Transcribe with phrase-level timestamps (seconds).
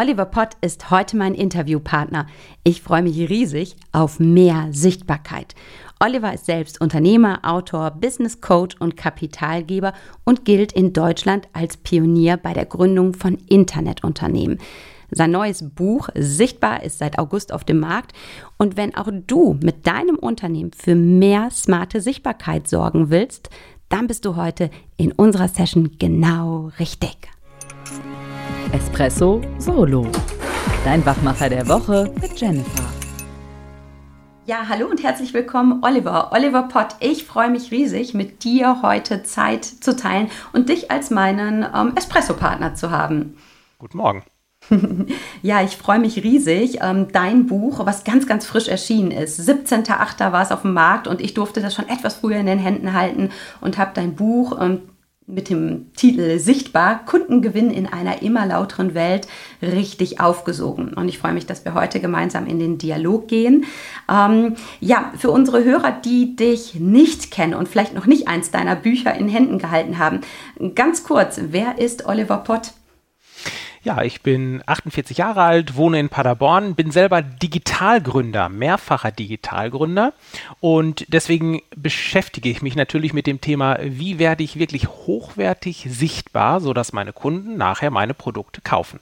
[0.00, 2.26] Oliver Pott ist heute mein Interviewpartner.
[2.64, 5.54] Ich freue mich riesig auf mehr Sichtbarkeit.
[6.02, 9.92] Oliver ist selbst Unternehmer, Autor, Business Coach und Kapitalgeber
[10.24, 14.56] und gilt in Deutschland als Pionier bei der Gründung von Internetunternehmen.
[15.10, 18.14] Sein neues Buch Sichtbar ist seit August auf dem Markt.
[18.56, 23.50] Und wenn auch du mit deinem Unternehmen für mehr smarte Sichtbarkeit sorgen willst,
[23.90, 27.28] dann bist du heute in unserer Session genau richtig.
[28.72, 30.06] Espresso Solo.
[30.84, 32.88] Dein Wachmacher der Woche mit Jennifer.
[34.46, 36.30] Ja, hallo und herzlich willkommen, Oliver.
[36.32, 41.10] Oliver Pott, ich freue mich riesig, mit dir heute Zeit zu teilen und dich als
[41.10, 43.36] meinen ähm, Espresso-Partner zu haben.
[43.78, 44.22] Guten Morgen.
[45.42, 46.78] ja, ich freue mich riesig.
[46.80, 49.40] Ähm, dein Buch, was ganz, ganz frisch erschienen ist.
[49.40, 50.30] 17.8.
[50.30, 52.92] war es auf dem Markt und ich durfte das schon etwas früher in den Händen
[52.92, 53.30] halten
[53.60, 54.82] und habe dein Buch ähm,
[55.26, 59.28] mit dem Titel Sichtbar, Kundengewinn in einer immer lauteren Welt
[59.62, 60.94] richtig aufgesogen.
[60.94, 63.64] Und ich freue mich, dass wir heute gemeinsam in den Dialog gehen.
[64.10, 68.76] Ähm, ja, für unsere Hörer, die dich nicht kennen und vielleicht noch nicht eins deiner
[68.76, 70.20] Bücher in Händen gehalten haben,
[70.74, 72.72] ganz kurz, wer ist Oliver Pott?
[73.82, 80.12] Ja, ich bin 48 Jahre alt, wohne in Paderborn, bin selber Digitalgründer, mehrfacher Digitalgründer
[80.60, 86.60] und deswegen beschäftige ich mich natürlich mit dem Thema, wie werde ich wirklich hochwertig sichtbar,
[86.60, 89.00] sodass meine Kunden nachher meine Produkte kaufen.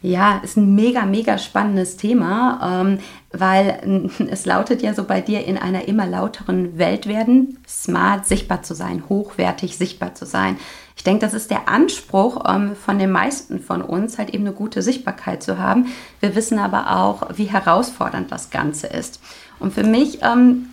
[0.00, 2.98] Ja, ist ein mega, mega spannendes Thema, ähm,
[3.32, 8.62] weil es lautet ja so bei dir in einer immer lauteren Welt werden, smart sichtbar
[8.62, 10.56] zu sein, hochwertig sichtbar zu sein.
[10.96, 14.54] Ich denke, das ist der Anspruch ähm, von den meisten von uns, halt eben eine
[14.54, 15.86] gute Sichtbarkeit zu haben.
[16.20, 19.20] Wir wissen aber auch, wie herausfordernd das Ganze ist.
[19.58, 20.70] Und für mich, ähm,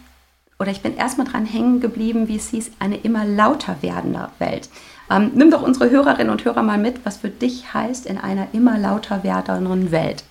[0.59, 4.69] oder ich bin erstmal dran hängen geblieben, wie es hieß, eine immer lauter werdende Welt.
[5.09, 8.47] Ähm, nimm doch unsere Hörerinnen und Hörer mal mit, was für dich heißt in einer
[8.53, 10.23] immer lauter werdenden Welt.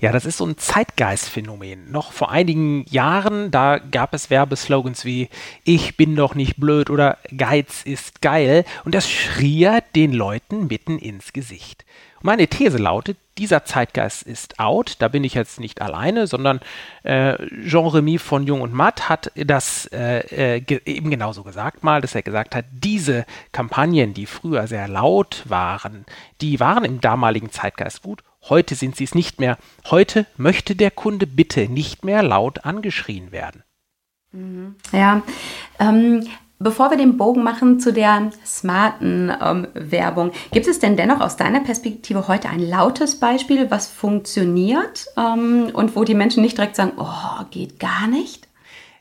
[0.00, 1.90] Ja, das ist so ein Zeitgeistphänomen.
[1.90, 5.28] Noch vor einigen Jahren, da gab es Werbeslogans wie
[5.64, 9.58] Ich bin doch nicht blöd oder Geiz ist geil und das schrie
[9.94, 11.84] den Leuten mitten ins Gesicht.
[12.20, 14.96] Meine These lautet, dieser Zeitgeist ist out.
[14.98, 16.60] Da bin ich jetzt nicht alleine, sondern
[17.04, 21.84] äh, Jean Remy von Jung und Matt hat das äh, äh, ge eben genauso gesagt
[21.84, 26.04] mal, dass er gesagt hat, diese Kampagnen, die früher sehr laut waren,
[26.40, 28.22] die waren im damaligen Zeitgeist gut.
[28.42, 29.58] Heute sind sie es nicht mehr.
[29.90, 33.62] Heute möchte der Kunde bitte nicht mehr laut angeschrien werden.
[34.32, 34.76] Mhm.
[34.92, 35.22] Ja,
[35.78, 36.26] ähm,
[36.60, 41.36] Bevor wir den Bogen machen zu der smarten ähm, Werbung, gibt es denn dennoch aus
[41.36, 46.74] deiner Perspektive heute ein lautes Beispiel, was funktioniert ähm, und wo die Menschen nicht direkt
[46.74, 48.48] sagen, oh, geht gar nicht?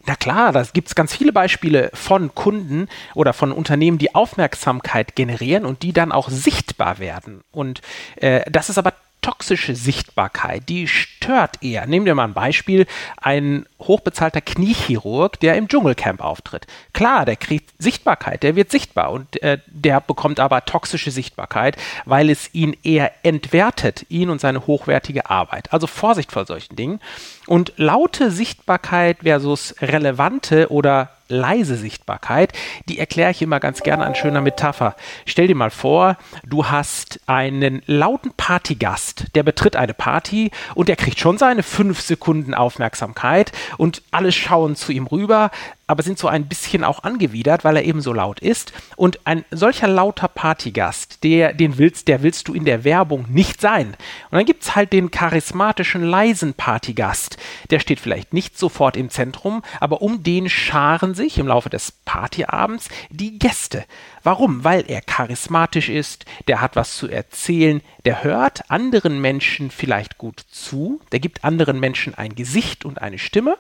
[0.06, 5.16] Na klar, da gibt es ganz viele Beispiele von Kunden oder von Unternehmen, die Aufmerksamkeit
[5.16, 7.42] generieren und die dann auch sichtbar werden.
[7.52, 7.82] Und
[8.18, 8.94] äh, das ist aber
[9.28, 11.86] toxische Sichtbarkeit, die stört eher.
[11.86, 16.66] Nehmen wir mal ein Beispiel, ein hochbezahlter Kniechirurg, der im Dschungelcamp auftritt.
[16.94, 22.30] Klar, der kriegt Sichtbarkeit, der wird sichtbar und äh, der bekommt aber toxische Sichtbarkeit, weil
[22.30, 25.74] es ihn eher entwertet, ihn und seine hochwertige Arbeit.
[25.74, 27.02] Also Vorsicht vor solchen Dingen.
[27.48, 32.54] Und laute Sichtbarkeit versus relevante oder leise Sichtbarkeit,
[32.88, 34.96] die erkläre ich immer ganz gerne an schöner Metapher.
[35.26, 40.96] Stell dir mal vor, du hast einen lauten Partygast, der betritt eine Party und der
[40.96, 45.52] kriegt schon seine fünf Sekunden Aufmerksamkeit und alle schauen zu ihm rüber,
[45.88, 48.74] aber sind so ein bisschen auch angewidert, weil er eben so laut ist.
[48.98, 53.62] Und ein solcher lauter Partygast, der, den willst, der willst du in der Werbung nicht
[53.62, 53.88] sein.
[54.30, 57.38] Und dann gibt es halt den charismatischen, leisen Partygast.
[57.70, 61.94] Der steht vielleicht nicht sofort im Zentrum, aber um den scharen sich im Laufe des
[62.04, 63.86] Partyabends die Gäste.
[64.24, 64.66] Warum?
[64.66, 70.44] Weil er charismatisch ist, der hat was zu erzählen, der hört anderen Menschen vielleicht gut
[70.52, 73.58] zu, der gibt anderen Menschen ein Gesicht und eine Stimme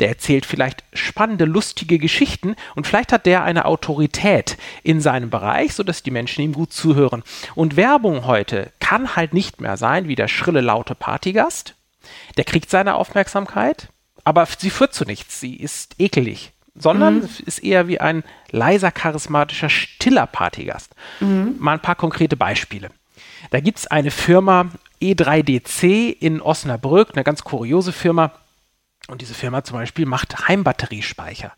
[0.00, 5.74] der erzählt vielleicht spannende, lustige Geschichten und vielleicht hat der eine Autorität in seinem Bereich,
[5.74, 7.22] sodass die Menschen ihm gut zuhören.
[7.54, 11.74] Und Werbung heute kann halt nicht mehr sein wie der schrille, laute Partygast.
[12.36, 13.88] Der kriegt seine Aufmerksamkeit,
[14.24, 15.40] aber sie führt zu nichts.
[15.40, 17.28] Sie ist ekelig sondern mhm.
[17.44, 20.94] ist eher wie ein leiser, charismatischer, stiller Partygast.
[21.20, 21.56] Mhm.
[21.58, 22.90] Mal ein paar konkrete Beispiele.
[23.50, 24.66] Da gibt es eine Firma
[25.02, 28.32] E3DC in Osnabrück, eine ganz kuriose Firma.
[29.10, 31.52] Und diese Firma zum Beispiel macht Heimbatteriespeicher.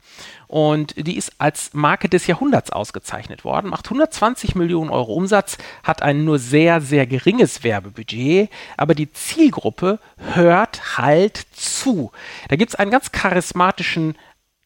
[0.47, 6.01] Und die ist als Marke des Jahrhunderts ausgezeichnet worden, macht 120 Millionen Euro Umsatz, hat
[6.01, 12.13] ein nur sehr, sehr geringes Werbebudget, aber die Zielgruppe hört halt zu.
[12.49, 14.17] Da gibt es einen ganz charismatischen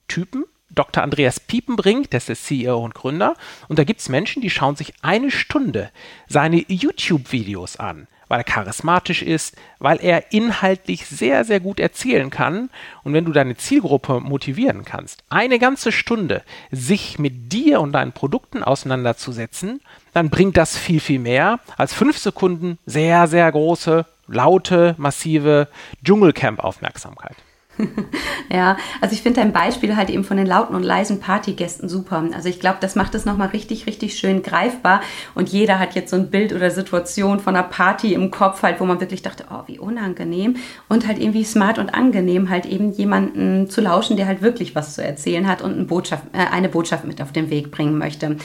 [0.06, 1.02] Typen, Dr.
[1.02, 3.34] Andreas Piepenbrink, das ist CEO und Gründer.
[3.69, 5.90] Und da gibt es Menschen, die schauen sich eine Stunde
[6.28, 12.70] seine YouTube-Videos an weil er charismatisch ist, weil er inhaltlich sehr, sehr gut erzählen kann.
[13.02, 18.12] Und wenn du deine Zielgruppe motivieren kannst, eine ganze Stunde sich mit dir und deinen
[18.12, 19.80] Produkten auseinanderzusetzen,
[20.12, 25.68] dann bringt das viel, viel mehr als fünf Sekunden sehr, sehr große, laute, massive
[26.04, 27.36] Dschungelcamp-Aufmerksamkeit.
[28.52, 32.24] ja, also ich finde dein Beispiel halt eben von den lauten und leisen Partygästen super.
[32.34, 35.00] Also ich glaube, das macht es nochmal richtig, richtig schön greifbar
[35.34, 38.80] und jeder hat jetzt so ein Bild oder Situation von einer Party im Kopf halt,
[38.80, 40.56] wo man wirklich dachte, oh, wie unangenehm
[40.88, 44.94] und halt irgendwie smart und angenehm halt eben jemanden zu lauschen, der halt wirklich was
[44.94, 48.36] zu erzählen hat und eine Botschaft, äh, eine Botschaft mit auf den Weg bringen möchte.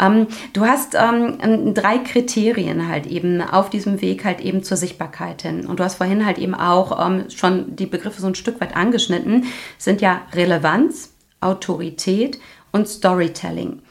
[0.00, 5.42] Ähm, du hast ähm, drei Kriterien halt eben auf diesem Weg halt eben zur Sichtbarkeit
[5.42, 5.66] hin.
[5.66, 8.74] Und du hast vorhin halt eben auch ähm, schon die Begriffe so ein Stück weit
[8.76, 9.44] angeschnitten,
[9.78, 12.38] sind ja Relevanz, Autorität
[12.72, 13.82] und Storytelling.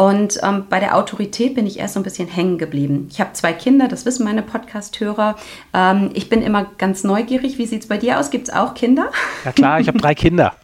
[0.00, 3.08] Und ähm, bei der Autorität bin ich erst so ein bisschen hängen geblieben.
[3.10, 5.34] Ich habe zwei Kinder, das wissen meine Podcast-Hörer.
[5.74, 7.58] Ähm, ich bin immer ganz neugierig.
[7.58, 8.30] Wie sieht es bei dir aus?
[8.30, 9.10] Gibt es auch Kinder?
[9.44, 10.54] Ja klar, ich habe drei Kinder.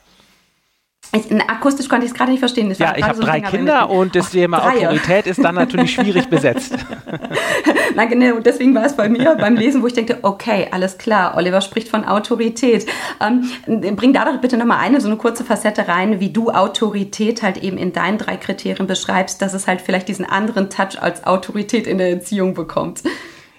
[1.14, 2.68] Ich, akustisch konnte ich es gerade nicht verstehen.
[2.68, 6.28] Das ja, ich habe so drei Kinder und das Thema Autorität ist dann natürlich schwierig
[6.28, 6.74] besetzt.
[7.94, 11.36] Na genau, deswegen war es bei mir beim Lesen, wo ich denke, okay, alles klar,
[11.36, 12.86] Oliver spricht von Autorität.
[13.20, 13.48] Ähm,
[13.96, 17.58] bring da doch bitte nochmal eine, so eine kurze Facette rein, wie du Autorität halt
[17.58, 21.86] eben in deinen drei Kriterien beschreibst, dass es halt vielleicht diesen anderen Touch als Autorität
[21.86, 23.02] in der Erziehung bekommt.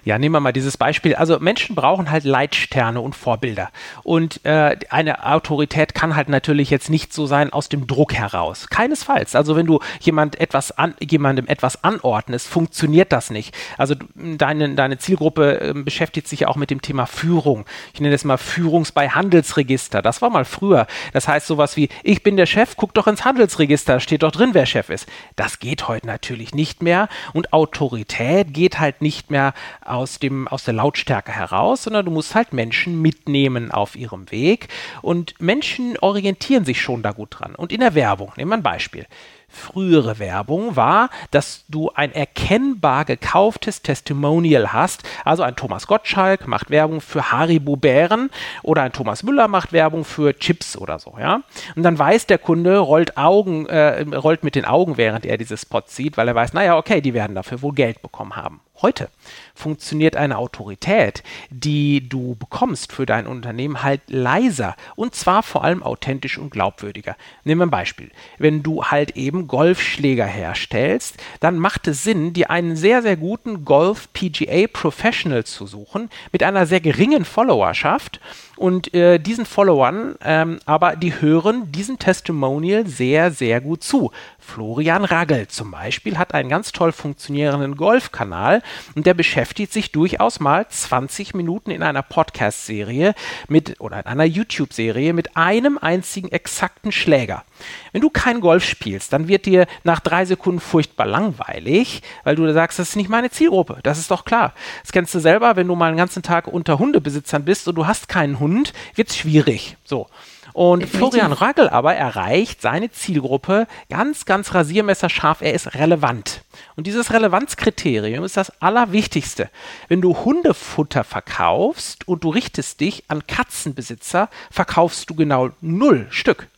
[0.06, 1.16] Ja, nehmen wir mal dieses Beispiel.
[1.16, 3.70] Also Menschen brauchen halt Leitsterne und Vorbilder.
[4.04, 8.68] Und äh, eine Autorität kann halt natürlich jetzt nicht so sein aus dem Druck heraus.
[8.70, 9.34] Keinesfalls.
[9.34, 13.52] Also wenn du jemand etwas an, jemandem etwas anordnest, funktioniert das nicht.
[13.78, 17.64] Also deine, deine Zielgruppe äh, beschäftigt sich ja auch mit dem Thema Führung.
[17.92, 20.02] Ich nenne das mal Führungs bei Handelsregister.
[20.02, 20.86] Das war mal früher.
[21.14, 24.50] Das heißt sowas wie, ich bin der Chef, guck doch ins Handelsregister, steht doch drin,
[24.52, 25.08] wer Chef ist.
[25.34, 27.08] Das geht heute natürlich nicht mehr.
[27.32, 29.52] Und Autorität geht halt nicht mehr
[29.96, 34.68] aus, dem, aus der Lautstärke heraus, sondern du musst halt Menschen mitnehmen auf ihrem Weg.
[35.02, 37.54] Und Menschen orientieren sich schon da gut dran.
[37.54, 39.06] Und in der Werbung, nehmen wir ein Beispiel
[39.48, 45.02] frühere Werbung war, dass du ein erkennbar gekauftes Testimonial hast.
[45.24, 48.30] Also ein Thomas Gottschalk macht Werbung für Haribo Bären
[48.62, 51.42] oder ein Thomas Müller macht Werbung für Chips oder so, ja.
[51.74, 55.62] Und dann weiß der Kunde, rollt Augen, äh, rollt mit den Augen, während er dieses
[55.62, 58.60] Spot sieht, weil er weiß, naja, okay, die werden dafür wohl Geld bekommen haben.
[58.82, 59.08] Heute
[59.54, 65.82] funktioniert eine Autorität, die du bekommst für dein Unternehmen halt leiser und zwar vor allem
[65.82, 67.16] authentisch und glaubwürdiger.
[67.44, 68.10] Nehmen wir ein Beispiel.
[68.36, 73.64] Wenn du halt eben Golfschläger herstellst, dann macht es Sinn, dir einen sehr, sehr guten
[73.64, 78.20] Golf PGA Professional zu suchen mit einer sehr geringen Followerschaft
[78.56, 84.10] und äh, diesen Followern, ähm, aber die hören diesen Testimonial sehr, sehr gut zu.
[84.38, 88.62] Florian Raggel zum Beispiel hat einen ganz toll funktionierenden Golfkanal
[88.94, 93.14] und der beschäftigt sich durchaus mal 20 Minuten in einer Podcast-Serie
[93.48, 97.44] mit oder in einer YouTube-Serie mit einem einzigen exakten Schläger.
[97.92, 102.50] Wenn du kein Golf spielst, dann wird dir nach drei Sekunden furchtbar langweilig, weil du
[102.52, 103.78] sagst, das ist nicht meine Zielgruppe.
[103.82, 104.52] Das ist doch klar.
[104.82, 107.86] Das kennst du selber, wenn du mal einen ganzen Tag unter Hundebesitzern bist und du
[107.86, 108.45] hast keinen Hund,
[108.94, 109.76] wird es schwierig.
[109.84, 110.08] So.
[110.52, 110.98] Und Definitiv.
[110.98, 115.42] Florian Raggel aber erreicht seine Zielgruppe ganz, ganz rasiermesserscharf.
[115.42, 116.42] Er ist relevant.
[116.76, 119.50] Und dieses Relevanzkriterium ist das Allerwichtigste.
[119.88, 126.48] Wenn du Hundefutter verkaufst und du richtest dich an Katzenbesitzer, verkaufst du genau null Stück.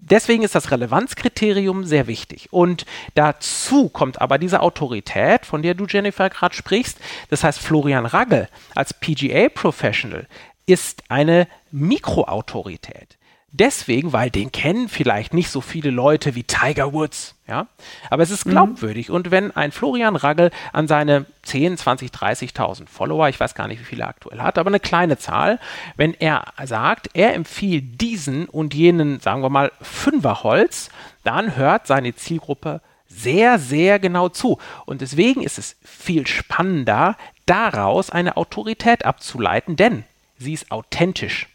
[0.00, 2.48] Deswegen ist das Relevanzkriterium sehr wichtig.
[2.52, 6.98] Und dazu kommt aber diese Autorität, von der du, Jennifer, gerade sprichst.
[7.30, 10.28] Das heißt, Florian Raggel als PGA-Professional
[10.68, 13.18] ist eine Mikroautorität.
[13.50, 17.66] Deswegen, weil den kennen vielleicht nicht so viele Leute wie Tiger Woods, ja.
[18.10, 18.50] Aber es ist mhm.
[18.50, 19.08] glaubwürdig.
[19.08, 19.14] Mhm.
[19.14, 23.80] Und wenn ein Florian Raggel an seine 10, 20, 30.000 Follower, ich weiß gar nicht,
[23.80, 25.58] wie viele er aktuell hat, aber eine kleine Zahl,
[25.96, 30.90] wenn er sagt, er empfiehlt diesen und jenen, sagen wir mal, Fünferholz,
[31.24, 34.58] dann hört seine Zielgruppe sehr, sehr genau zu.
[34.84, 40.04] Und deswegen ist es viel spannender, daraus eine Autorität abzuleiten, denn
[40.38, 41.48] sie ist authentisch.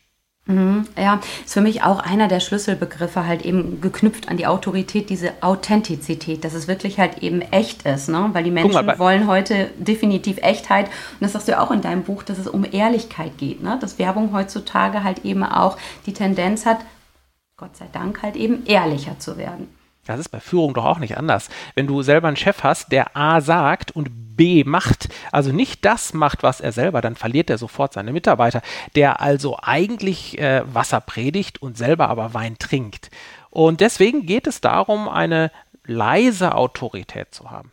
[0.45, 5.09] Mhm, ja, ist für mich auch einer der Schlüsselbegriffe halt eben geknüpft an die Autorität,
[5.09, 8.29] diese Authentizität, dass es wirklich halt eben echt ist, ne?
[8.33, 11.81] Weil die Menschen mal, wollen heute definitiv Echtheit und das sagst du ja auch in
[11.81, 13.77] deinem Buch, dass es um Ehrlichkeit geht, ne?
[13.79, 16.79] Dass Werbung heutzutage halt eben auch die Tendenz hat,
[17.55, 19.69] Gott sei Dank halt eben ehrlicher zu werden.
[20.05, 21.49] Das ist bei Führung doch auch nicht anders.
[21.75, 26.13] Wenn du selber einen Chef hast, der A sagt und B macht, also nicht das
[26.13, 28.61] macht, was er selber, dann verliert er sofort seine Mitarbeiter,
[28.95, 33.11] der also eigentlich äh, Wasser predigt und selber aber Wein trinkt.
[33.49, 35.51] Und deswegen geht es darum, eine
[35.85, 37.71] leise Autorität zu haben.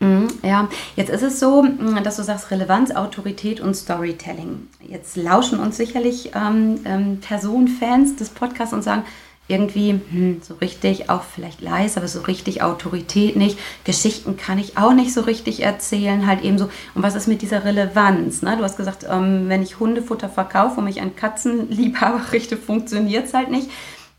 [0.00, 4.68] Mhm, ja, jetzt ist es so, mm, dass du sagst Relevanz, Autorität und Storytelling.
[4.80, 9.04] Jetzt lauschen uns sicherlich ähm, ähm, Personenfans des Podcasts und sagen,
[9.50, 13.58] irgendwie hm, so richtig, auch vielleicht leise, aber so richtig Autorität nicht.
[13.84, 16.70] Geschichten kann ich auch nicht so richtig erzählen, halt eben so.
[16.94, 18.42] Und was ist mit dieser Relevanz?
[18.42, 18.56] Ne?
[18.56, 23.34] Du hast gesagt, ähm, wenn ich Hundefutter verkaufe und mich an Katzenliebhaber richte, funktioniert es
[23.34, 23.70] halt nicht.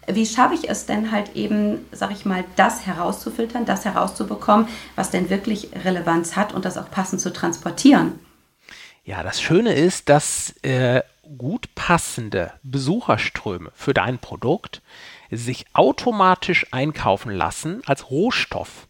[0.08, 5.12] Wie schaffe ich es denn halt eben, sag ich mal, das herauszufiltern, das herauszubekommen, was
[5.12, 8.20] denn wirklich Relevanz hat und das auch passend zu transportieren?
[9.04, 11.02] Ja, das Schöne ist, dass äh,
[11.38, 14.82] gut passende Besucherströme für dein Produkt
[15.32, 18.88] sich automatisch einkaufen lassen als Rohstoff.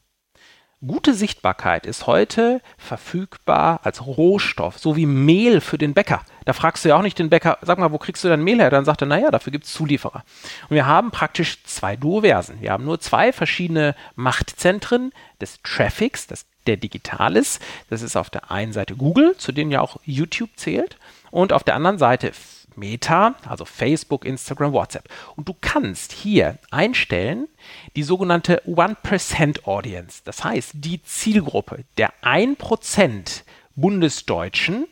[0.84, 6.24] Gute Sichtbarkeit ist heute verfügbar als Rohstoff, so wie Mehl für den Bäcker.
[6.46, 8.58] Da fragst du ja auch nicht den Bäcker, sag mal, wo kriegst du dein Mehl
[8.58, 8.72] her?
[8.72, 10.24] Dann sagt er, naja, dafür gibt es Zulieferer.
[10.70, 12.62] Und wir haben praktisch zwei Duoversen.
[12.62, 17.62] Wir haben nur zwei verschiedene Machtzentren des Traffics, das, der digital ist.
[17.92, 20.98] Das ist auf der einen Seite Google, zu dem ja auch YouTube zählt,
[21.30, 22.32] und auf der anderen Seite
[22.78, 25.10] Meta, also Facebook, Instagram, WhatsApp.
[25.36, 27.48] Und du kannst hier einstellen
[27.96, 30.22] die sogenannte 1% Audience.
[30.24, 33.44] Das heißt, die Zielgruppe der 1%
[33.76, 34.88] Bundesdeutschen,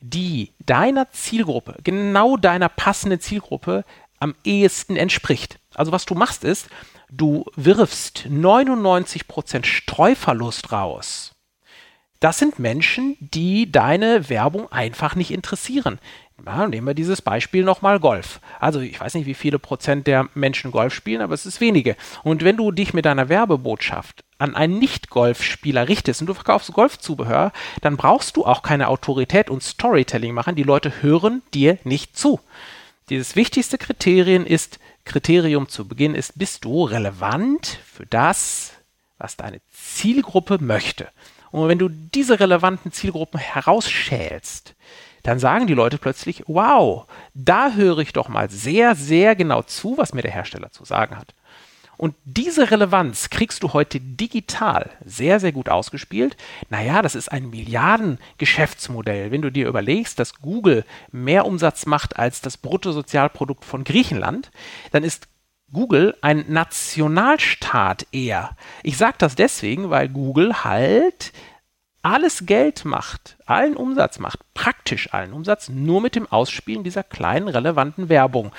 [0.00, 3.84] die deiner Zielgruppe, genau deiner passenden Zielgruppe
[4.18, 5.58] am ehesten entspricht.
[5.74, 6.68] Also was du machst ist,
[7.10, 11.32] du wirfst 99% Streuverlust raus.
[12.20, 15.98] Das sind Menschen, die deine Werbung einfach nicht interessieren.
[16.44, 18.40] Ja, nehmen wir dieses Beispiel nochmal Golf.
[18.58, 21.96] Also ich weiß nicht, wie viele Prozent der Menschen Golf spielen, aber es ist wenige.
[22.24, 27.52] Und wenn du dich mit deiner Werbebotschaft an einen Nicht-Golfspieler richtest und du verkaufst Golfzubehör,
[27.80, 30.56] dann brauchst du auch keine Autorität und Storytelling machen.
[30.56, 32.40] Die Leute hören dir nicht zu.
[33.08, 38.72] Dieses wichtigste Kriterium ist, Kriterium zu Beginn ist, bist du relevant für das,
[39.18, 41.08] was deine Zielgruppe möchte.
[41.52, 44.74] Und wenn du diese relevanten Zielgruppen herausschälst,
[45.22, 49.96] dann sagen die Leute plötzlich, wow, da höre ich doch mal sehr, sehr genau zu,
[49.98, 51.34] was mir der Hersteller zu sagen hat.
[52.02, 56.36] Und diese Relevanz kriegst du heute digital sehr, sehr gut ausgespielt.
[56.68, 59.30] Naja, das ist ein Milliardengeschäftsmodell.
[59.30, 64.50] Wenn du dir überlegst, dass Google mehr Umsatz macht als das Bruttosozialprodukt von Griechenland,
[64.90, 65.28] dann ist
[65.72, 68.56] Google ein Nationalstaat eher.
[68.82, 71.32] Ich sage das deswegen, weil Google halt
[72.02, 77.48] alles Geld macht, allen Umsatz macht, praktisch allen Umsatz, nur mit dem Ausspielen dieser kleinen
[77.48, 78.52] relevanten Werbung.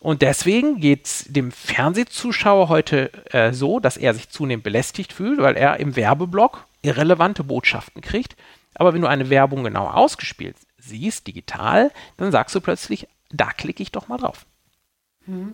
[0.00, 5.40] Und deswegen geht es dem Fernsehzuschauer heute äh, so, dass er sich zunehmend belästigt fühlt,
[5.40, 8.36] weil er im Werbeblock irrelevante Botschaften kriegt.
[8.74, 13.82] Aber wenn du eine Werbung genau ausgespielt siehst, digital, dann sagst du plötzlich, da klicke
[13.82, 14.46] ich doch mal drauf.
[15.26, 15.52] Mhm.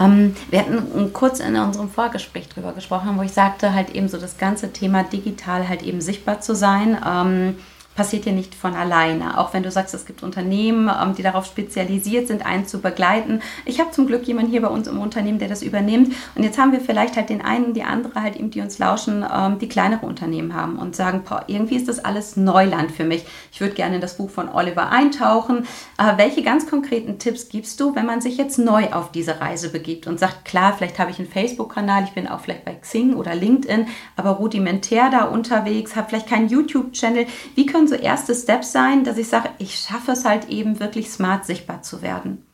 [0.00, 4.18] Ähm, wir hatten kurz in unserem Vorgespräch drüber gesprochen, wo ich sagte, halt eben so
[4.18, 6.98] das ganze Thema digital halt eben sichtbar zu sein.
[7.06, 7.56] Ähm,
[7.94, 9.38] passiert ja nicht von alleine.
[9.38, 13.40] Auch wenn du sagst, es gibt Unternehmen, ähm, die darauf spezialisiert sind, einen zu begleiten.
[13.64, 16.14] Ich habe zum Glück jemanden hier bei uns im Unternehmen, der das übernimmt.
[16.34, 19.24] Und jetzt haben wir vielleicht halt den einen, die andere halt eben, die uns lauschen,
[19.32, 23.24] ähm, die kleinere Unternehmen haben und sagen, boah, irgendwie ist das alles Neuland für mich.
[23.52, 25.66] Ich würde gerne in das Buch von Oliver eintauchen.
[25.98, 29.70] Äh, welche ganz konkreten Tipps gibst du, wenn man sich jetzt neu auf diese Reise
[29.70, 33.14] begibt und sagt, klar, vielleicht habe ich einen Facebook-Kanal, ich bin auch vielleicht bei Xing
[33.14, 33.86] oder LinkedIn,
[34.16, 37.26] aber rudimentär da unterwegs, habe vielleicht keinen YouTube-Channel.
[37.54, 40.80] Wie können können so erste Steps sein, dass ich sage, ich schaffe es halt eben
[40.80, 42.46] wirklich smart sichtbar zu werden?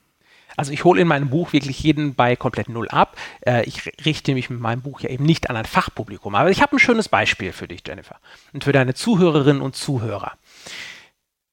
[0.57, 3.17] Also ich hole in meinem Buch wirklich jeden bei komplett null ab.
[3.47, 6.35] Äh, ich richte mich mit meinem Buch ja eben nicht an ein Fachpublikum.
[6.35, 8.17] Aber ich habe ein schönes Beispiel für dich, Jennifer.
[8.53, 10.33] Und für deine Zuhörerinnen und Zuhörer.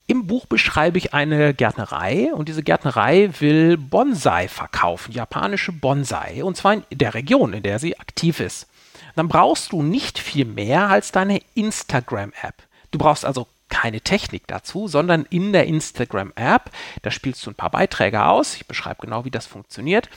[0.08, 6.56] Im Buch beschreibe ich eine Gärtnerei und diese Gärtnerei will Bonsai verkaufen, japanische Bonsai, und
[6.56, 8.68] zwar in der Region, in der sie aktiv ist.
[9.16, 12.56] Dann brauchst du nicht viel mehr als deine Instagram-App.
[12.92, 16.72] Du brauchst also keine Technik dazu, sondern in der Instagram-App,
[17.02, 18.56] da spielst du ein paar Beiträge aus.
[18.56, 20.10] Ich beschreibe genau, wie das funktioniert.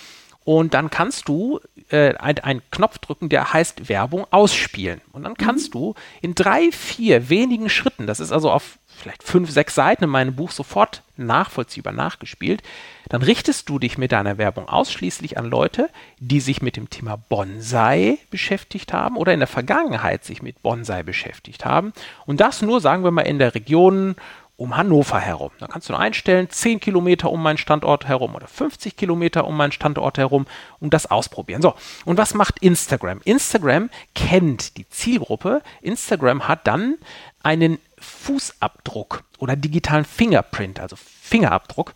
[0.44, 5.00] Und dann kannst du äh, einen Knopf drücken, der heißt Werbung ausspielen.
[5.12, 5.78] Und dann kannst mhm.
[5.78, 10.10] du in drei, vier wenigen Schritten, das ist also auf vielleicht fünf, sechs Seiten in
[10.10, 12.62] meinem Buch sofort nachvollziehbar nachgespielt,
[13.08, 17.16] dann richtest du dich mit deiner Werbung ausschließlich an Leute, die sich mit dem Thema
[17.16, 21.92] Bonsai beschäftigt haben oder in der Vergangenheit sich mit Bonsai beschäftigt haben.
[22.26, 24.16] Und das nur, sagen wir mal, in der Region
[24.60, 25.52] um Hannover herum.
[25.58, 29.56] Da kannst du nur einstellen, 10 Kilometer um meinen Standort herum oder 50 Kilometer um
[29.56, 30.46] meinen Standort herum
[30.80, 31.62] und das ausprobieren.
[31.62, 31.74] So,
[32.04, 33.22] und was macht Instagram?
[33.24, 35.62] Instagram kennt die Zielgruppe.
[35.80, 36.98] Instagram hat dann
[37.42, 41.94] einen Fußabdruck oder digitalen Fingerprint, also Fingerabdruck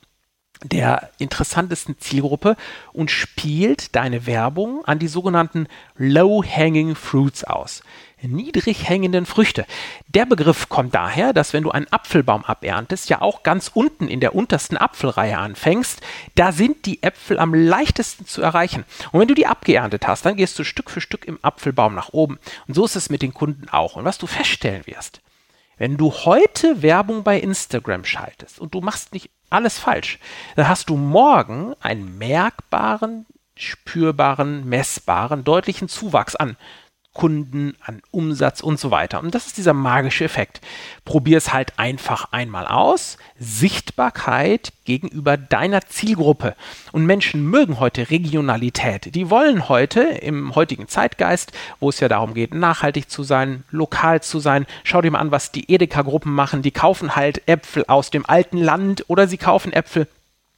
[0.62, 2.56] der interessantesten Zielgruppe
[2.92, 7.82] und spielt deine Werbung an die sogenannten Low-Hanging Fruits aus
[8.22, 9.66] niedrig hängenden Früchte.
[10.08, 14.20] Der Begriff kommt daher, dass wenn du einen Apfelbaum aberntest, ja auch ganz unten in
[14.20, 16.00] der untersten Apfelreihe anfängst,
[16.34, 18.84] da sind die Äpfel am leichtesten zu erreichen.
[19.12, 22.10] Und wenn du die abgeerntet hast, dann gehst du Stück für Stück im Apfelbaum nach
[22.12, 22.38] oben.
[22.66, 23.96] Und so ist es mit den Kunden auch.
[23.96, 25.20] Und was du feststellen wirst,
[25.76, 30.18] wenn du heute Werbung bei Instagram schaltest und du machst nicht alles falsch,
[30.56, 33.26] dann hast du morgen einen merkbaren,
[33.56, 36.56] spürbaren, messbaren, deutlichen Zuwachs an
[37.14, 39.20] Kunden, an Umsatz und so weiter.
[39.20, 40.60] Und das ist dieser magische Effekt.
[41.04, 43.16] Probier es halt einfach einmal aus.
[43.38, 46.56] Sichtbarkeit gegenüber deiner Zielgruppe.
[46.92, 49.14] Und Menschen mögen heute Regionalität.
[49.14, 54.20] Die wollen heute im heutigen Zeitgeist, wo es ja darum geht, nachhaltig zu sein, lokal
[54.20, 54.66] zu sein.
[54.82, 56.62] Schau dir mal an, was die Edeka-Gruppen machen.
[56.62, 60.08] Die kaufen halt Äpfel aus dem alten Land oder sie kaufen Äpfel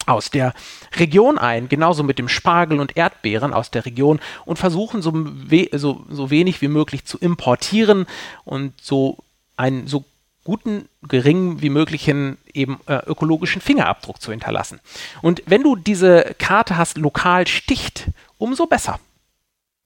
[0.06, 0.54] aus der
[0.96, 5.68] Region ein, genauso mit dem Spargel und Erdbeeren aus der Region und versuchen so, we
[5.72, 8.06] so, so wenig wie möglich zu importieren
[8.44, 9.18] und so
[9.56, 10.04] einen so
[10.44, 14.80] guten, geringen wie möglichen eben äh, ökologischen Fingerabdruck zu hinterlassen.
[15.20, 18.06] Und wenn du diese Karte hast, lokal sticht,
[18.38, 19.00] umso besser.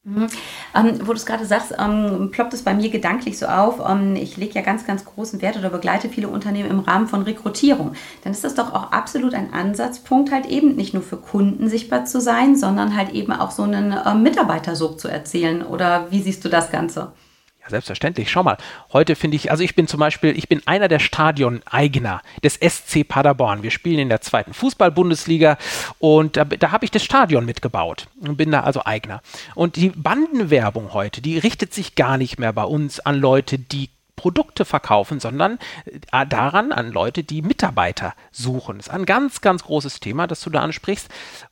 [0.02, 0.28] Mhm.
[0.75, 3.80] Ähm, wo du es gerade sagst, ähm, ploppt es bei mir gedanklich so auf.
[3.87, 7.21] Ähm, ich lege ja ganz, ganz großen Wert oder begleite viele Unternehmen im Rahmen von
[7.23, 7.92] Rekrutierung.
[8.25, 12.07] Dann ist das doch auch absolut ein Ansatzpunkt, halt eben nicht nur für Kunden sichtbar
[12.07, 15.62] zu sein, sondern halt eben auch so einen äh, Mitarbeitersog zu erzählen.
[15.62, 17.12] Oder wie siehst du das Ganze?
[17.71, 18.31] Selbstverständlich.
[18.31, 18.57] Schau mal,
[18.93, 23.07] heute finde ich, also ich bin zum Beispiel, ich bin einer der Stadioneigner des SC
[23.07, 23.62] Paderborn.
[23.62, 25.57] Wir spielen in der zweiten Fußball-Bundesliga
[25.99, 29.23] und da, da habe ich das Stadion mitgebaut und bin da also Eigner.
[29.55, 33.89] Und die Bandenwerbung heute, die richtet sich gar nicht mehr bei uns an Leute, die
[34.21, 38.77] Produkte verkaufen, sondern äh, daran an Leute, die Mitarbeiter suchen.
[38.77, 41.09] Das ist ein ganz, ganz großes Thema, das du da ansprichst.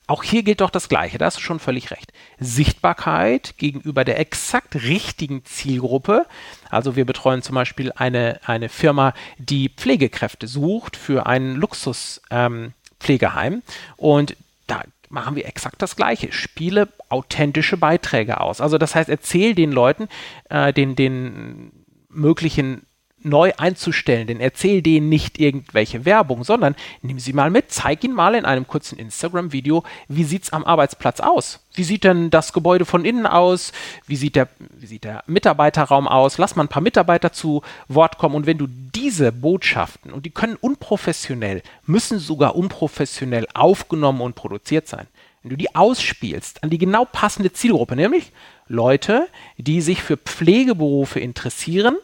[0.07, 2.13] Auch hier gilt doch das Gleiche, da hast du schon völlig recht.
[2.39, 6.27] Sichtbarkeit gegenüber der exakt richtigen Zielgruppe.
[6.69, 13.53] Also wir betreuen zum Beispiel eine, eine Firma, die Pflegekräfte sucht für ein Luxuspflegeheim.
[13.55, 13.63] Ähm,
[13.97, 16.33] und da machen wir exakt das Gleiche.
[16.33, 18.61] Spiele authentische Beiträge aus.
[18.61, 20.11] Also das heißt, erzähl den Leuten,
[20.51, 21.78] äh, den, den
[22.19, 22.83] möglichen
[23.23, 28.15] neu einzustellen, denn erzähl denen nicht irgendwelche Werbung, sondern nimm sie mal mit, zeig ihnen
[28.15, 31.61] mal in einem kurzen Instagram-Video, wie sieht es am Arbeitsplatz aus?
[31.75, 33.73] Wie sieht denn das Gebäude von innen aus?
[34.07, 36.39] Wie sieht, der, wie sieht der Mitarbeiterraum aus?
[36.39, 40.31] Lass mal ein paar Mitarbeiter zu Wort kommen und wenn du diese Botschaften, und die
[40.31, 45.07] können unprofessionell, müssen sogar unprofessionell aufgenommen und produziert sein,
[45.49, 48.33] wenn du die ausspielst an die genau passende Zielgruppe, nämlich
[48.67, 51.97] Leute, die sich für Pflegeberufe interessieren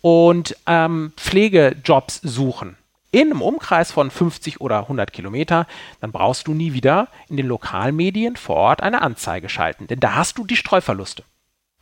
[0.00, 2.78] und ähm, Pflegejobs suchen,
[3.10, 5.66] in einem Umkreis von 50 oder 100 Kilometer,
[6.00, 10.14] dann brauchst du nie wieder in den Lokalmedien vor Ort eine Anzeige schalten, denn da
[10.14, 11.22] hast du die Streuverluste.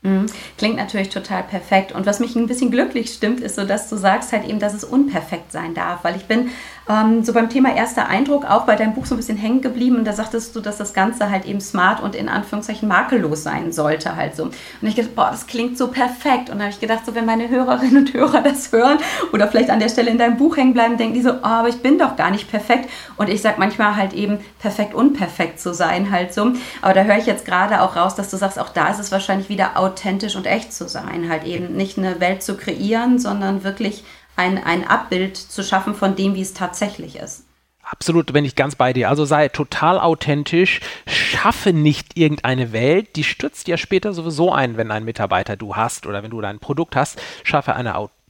[0.05, 0.27] Mhm.
[0.59, 1.93] Klingt natürlich total perfekt.
[1.93, 4.75] Und was mich ein bisschen glücklich stimmt, ist so, dass du sagst halt eben, dass
[4.75, 6.05] es unperfekt sein darf.
[6.05, 6.51] Weil ich bin
[6.87, 9.97] so beim Thema erster Eindruck auch bei deinem Buch so ein bisschen hängen geblieben.
[9.97, 13.73] Und da sagtest du, dass das Ganze halt eben smart und in Anführungszeichen makellos sein
[13.73, 14.45] sollte halt so.
[14.45, 16.51] Und ich gedacht, boah, das klingt so perfekt.
[16.51, 18.99] Und da habe ich gedacht, so wenn meine Hörerinnen und Hörer das hören
[19.33, 21.69] oder vielleicht an der Stelle in deinem Buch hängen bleiben, denken die so, oh, aber
[21.69, 22.91] ich bin doch gar nicht perfekt.
[23.17, 26.53] Und ich sage manchmal halt eben perfekt unperfekt zu sein halt so.
[26.83, 29.11] Aber da höre ich jetzt gerade auch raus, dass du sagst, auch da ist es
[29.11, 31.31] wahrscheinlich wieder authentisch und echt zu sein.
[31.31, 34.05] Halt eben nicht eine Welt zu kreieren, sondern wirklich
[34.37, 37.45] ein, ein Abbild zu schaffen von dem, wie es tatsächlich ist.
[37.83, 39.11] Absolut, bin ich ganz bei dir.
[39.11, 44.91] Also sei total authentisch, schaffe nicht irgendeine Welt, die stürzt ja später sowieso ein, wenn
[44.91, 47.21] ein Mitarbeiter du hast oder wenn du dein Produkt hast.
[47.45, 48.24] Schaffe eine authentische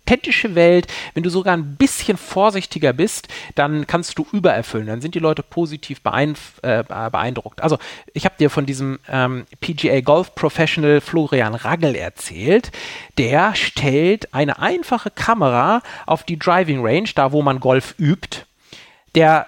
[0.55, 0.87] Welt.
[1.15, 4.87] Wenn du sogar ein bisschen vorsichtiger bist, dann kannst du übererfüllen.
[4.87, 7.63] Dann sind die Leute positiv äh, beeindruckt.
[7.63, 7.79] Also
[8.13, 12.71] ich habe dir von diesem ähm, PGA Golf Professional Florian Raggel erzählt.
[13.19, 18.45] Der stellt eine einfache Kamera auf die Driving Range, da wo man Golf übt.
[19.15, 19.47] Der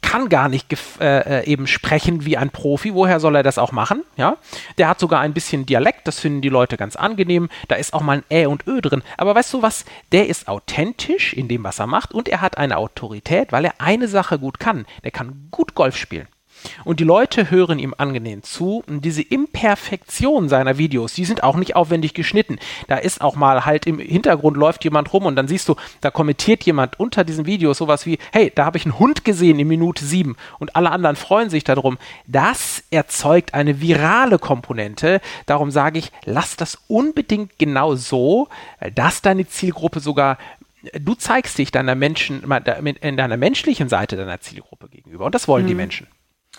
[0.00, 2.94] kann gar nicht äh, äh, eben sprechen wie ein Profi.
[2.94, 4.04] Woher soll er das auch machen?
[4.16, 4.36] Ja,
[4.78, 6.06] der hat sogar ein bisschen Dialekt.
[6.06, 7.48] Das finden die Leute ganz angenehm.
[7.68, 9.02] Da ist auch mal ein Ä und Ö drin.
[9.16, 9.84] Aber weißt du was?
[10.12, 13.74] Der ist authentisch in dem, was er macht und er hat eine Autorität, weil er
[13.78, 14.86] eine Sache gut kann.
[15.04, 16.28] Der kann gut Golf spielen.
[16.84, 18.82] Und die Leute hören ihm angenehm zu.
[18.86, 22.58] Und diese Imperfektion seiner Videos, die sind auch nicht aufwendig geschnitten.
[22.86, 26.10] Da ist auch mal halt im Hintergrund läuft jemand rum und dann siehst du, da
[26.10, 29.68] kommentiert jemand unter diesen Videos sowas wie, hey, da habe ich einen Hund gesehen in
[29.68, 31.98] Minute sieben und alle anderen freuen sich darum.
[32.26, 35.20] Das erzeugt eine virale Komponente.
[35.46, 38.48] Darum sage ich, lass das unbedingt genau so,
[38.94, 40.38] dass deine Zielgruppe sogar
[40.94, 42.42] du zeigst dich deiner Menschen,
[43.00, 45.24] in deiner menschlichen Seite deiner Zielgruppe gegenüber.
[45.26, 45.68] Und das wollen mhm.
[45.68, 46.06] die Menschen.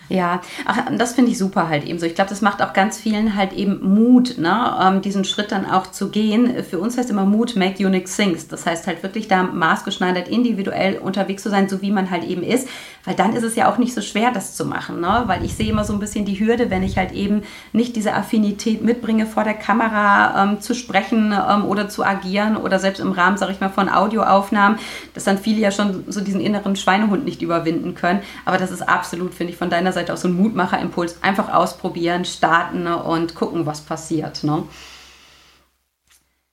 [0.09, 2.05] Ja, ach, das finde ich super halt eben so.
[2.07, 5.69] Ich glaube, das macht auch ganz vielen halt eben Mut, ne, ähm, diesen Schritt dann
[5.69, 6.63] auch zu gehen.
[6.63, 8.47] Für uns heißt immer Mut, make unique things.
[8.47, 12.41] Das heißt halt wirklich da maßgeschneidert individuell unterwegs zu sein, so wie man halt eben
[12.41, 12.67] ist.
[13.05, 14.99] Weil dann ist es ja auch nicht so schwer, das zu machen.
[14.99, 15.23] Ne?
[15.25, 18.13] Weil ich sehe immer so ein bisschen die Hürde, wenn ich halt eben nicht diese
[18.13, 23.11] Affinität mitbringe, vor der Kamera ähm, zu sprechen ähm, oder zu agieren oder selbst im
[23.11, 24.79] Rahmen, sage ich mal, von Audioaufnahmen,
[25.13, 28.21] dass dann viele ja schon so diesen inneren Schweinehund nicht überwinden können.
[28.45, 31.23] Aber das ist absolut, finde ich, von deiner Seite auch so ein Mutmacherimpuls.
[31.23, 34.43] Einfach ausprobieren, starten ne, und gucken, was passiert.
[34.43, 34.63] Ne?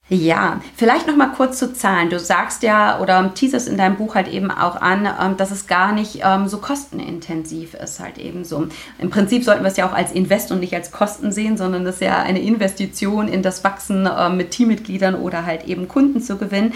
[0.09, 2.11] Ja, vielleicht noch mal kurz zu Zahlen.
[2.11, 5.67] Du sagst ja oder teaserst in deinem Buch halt eben auch an, ähm, dass es
[5.67, 8.69] gar nicht ähm, so kostenintensiv ist, halt eben so.
[9.01, 11.85] Im Prinzip sollten wir es ja auch als Invest und nicht als Kosten sehen, sondern
[11.85, 16.21] das ist ja eine Investition in das Wachsen ähm, mit Teammitgliedern oder halt eben Kunden
[16.21, 16.73] zu gewinnen.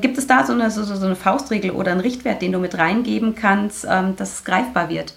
[0.00, 2.78] gibt es da so eine, so, so eine Faustregel oder einen Richtwert, den du mit
[2.78, 5.14] reingeben kannst, dass es greifbar wird?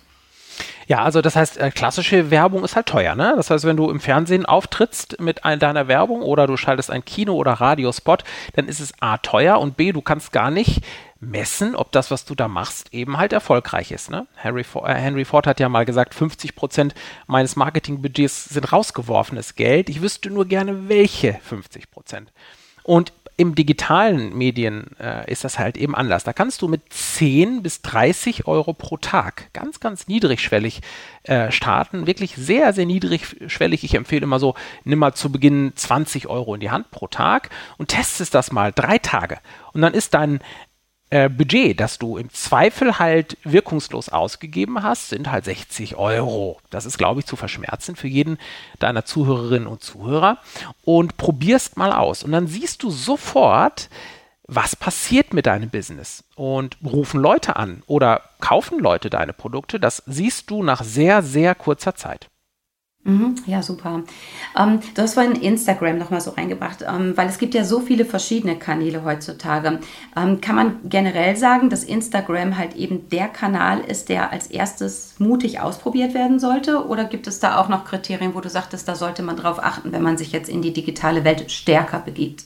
[0.89, 3.33] Ja, also das heißt, äh, klassische Werbung ist halt teuer, ne?
[3.35, 7.35] Das heißt, wenn du im Fernsehen auftrittst mit deiner Werbung oder du schaltest ein Kino-
[7.35, 8.23] oder Radiospot,
[8.55, 10.81] dann ist es A teuer und B, du kannst gar nicht
[11.19, 14.09] messen, ob das, was du da machst, eben halt erfolgreich ist.
[14.09, 14.25] Ne?
[14.35, 16.95] Henry, äh, Henry Ford hat ja mal gesagt, 50 Prozent
[17.27, 19.89] meines Marketingbudgets sind rausgeworfenes Geld.
[19.89, 22.31] Ich wüsste nur gerne, welche 50 Prozent.
[22.81, 26.25] Und im digitalen Medien äh, ist das halt eben anders.
[26.25, 30.81] Da kannst du mit 10 bis 30 Euro pro Tag ganz, ganz niedrigschwellig
[31.23, 32.05] äh, starten.
[32.05, 33.85] Wirklich sehr, sehr niedrigschwellig.
[33.85, 37.49] Ich empfehle immer so, nimm mal zu Beginn 20 Euro in die Hand pro Tag
[37.77, 39.37] und testest das mal drei Tage.
[39.71, 40.41] Und dann ist dein
[41.09, 46.59] äh, Budget, das du im Zweifel halt wirkungslos ausgegeben hast, sind halt 60 Euro.
[46.69, 48.37] Das ist, glaube ich, zu verschmerzen für jeden
[48.77, 50.37] deiner Zuhörerinnen und Zuhörer.
[50.83, 52.23] Und probierst mal aus.
[52.23, 53.89] Und dann siehst du sofort,
[54.47, 56.23] was passiert mit deinem Business?
[56.35, 59.79] Und rufen Leute an oder kaufen Leute deine Produkte?
[59.79, 62.29] Das siehst du nach sehr, sehr kurzer Zeit.
[63.05, 64.03] Mhm, ja, super.
[64.57, 68.03] Ähm, du hast vorhin Instagram nochmal so reingebracht, ähm, weil es gibt ja so viele
[68.03, 69.79] verschiedene Kanäle heutzutage.
[70.17, 75.15] Ähm, kann man generell sagen, dass Instagram halt eben der Kanal ist, der als erstes
[75.17, 76.87] mutig ausprobiert werden sollte?
[76.87, 79.93] Oder gibt es da auch noch Kriterien, wo du sagtest, da sollte man drauf achten,
[79.93, 82.45] wenn man sich jetzt in die digitale Welt stärker begibt?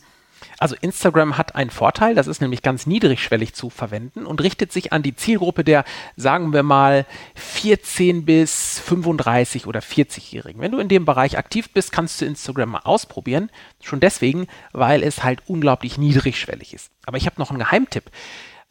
[0.59, 4.93] Also Instagram hat einen Vorteil, das ist nämlich ganz niedrigschwellig zu verwenden und richtet sich
[4.93, 5.83] an die Zielgruppe der,
[6.15, 10.61] sagen wir mal, 14 bis 35 oder 40-Jährigen.
[10.61, 13.49] Wenn du in dem Bereich aktiv bist, kannst du Instagram mal ausprobieren.
[13.81, 16.91] Schon deswegen, weil es halt unglaublich niedrigschwellig ist.
[17.05, 18.05] Aber ich habe noch einen Geheimtipp.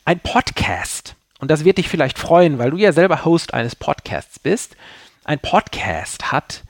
[0.05, 1.15] Ein Podcast.
[1.39, 4.77] Und das wird dich vielleicht freuen, weil du ja selber Host eines Podcasts bist.
[5.25, 6.63] Ein Podcast hat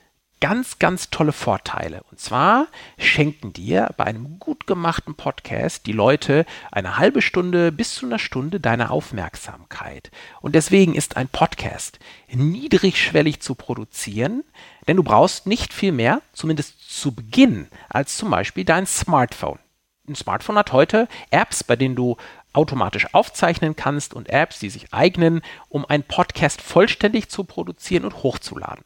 [0.42, 2.02] ganz, ganz tolle Vorteile.
[2.10, 2.66] Und zwar
[2.98, 8.18] schenken dir bei einem gut gemachten Podcast die Leute eine halbe Stunde bis zu einer
[8.18, 10.10] Stunde deine Aufmerksamkeit.
[10.40, 14.42] Und deswegen ist ein Podcast niedrigschwellig zu produzieren,
[14.88, 19.60] denn du brauchst nicht viel mehr, zumindest zu Beginn, als zum Beispiel dein Smartphone.
[20.08, 22.16] Ein Smartphone hat heute Apps, bei denen du
[22.52, 28.24] automatisch aufzeichnen kannst und Apps, die sich eignen, um einen Podcast vollständig zu produzieren und
[28.24, 28.82] hochzuladen.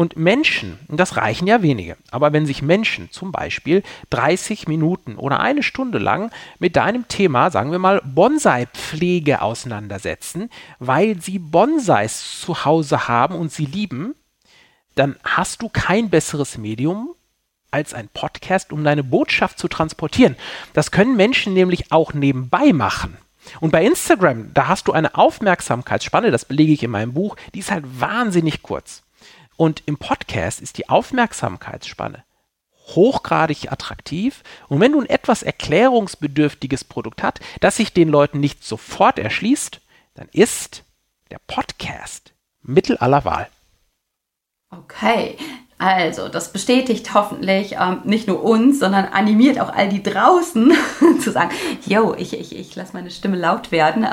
[0.00, 5.40] Und Menschen, das reichen ja wenige, aber wenn sich Menschen zum Beispiel 30 Minuten oder
[5.40, 12.64] eine Stunde lang mit deinem Thema, sagen wir mal, Bonsai-Pflege auseinandersetzen, weil sie Bonsais zu
[12.64, 14.14] Hause haben und sie lieben,
[14.94, 17.10] dann hast du kein besseres Medium
[17.70, 20.34] als ein Podcast, um deine Botschaft zu transportieren.
[20.72, 23.18] Das können Menschen nämlich auch nebenbei machen.
[23.60, 27.58] Und bei Instagram, da hast du eine Aufmerksamkeitsspanne, das belege ich in meinem Buch, die
[27.58, 29.02] ist halt wahnsinnig kurz.
[29.56, 32.24] Und im Podcast ist die Aufmerksamkeitsspanne
[32.94, 34.42] hochgradig attraktiv.
[34.68, 39.80] Und wenn du ein etwas erklärungsbedürftiges Produkt hast, das sich den Leuten nicht sofort erschließt,
[40.14, 40.84] dann ist
[41.30, 42.32] der Podcast
[42.62, 43.48] Mittel aller Wahl.
[44.70, 45.36] Okay,
[45.82, 50.74] Also, das bestätigt hoffentlich ähm, nicht nur uns, sondern animiert auch all die draußen
[51.20, 51.52] zu sagen,
[51.86, 54.06] yo, ich, ich, ich lasse meine Stimme laut werden,